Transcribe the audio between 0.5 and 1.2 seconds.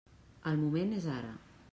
El moment és